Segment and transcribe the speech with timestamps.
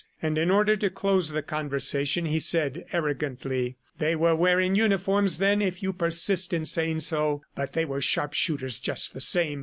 [0.19, 5.61] And in order to close the conversation, he said, arrogantly: "They were wearing uniforms, then,
[5.61, 9.59] if you persist in saying so, but they were sharpshooters just the same.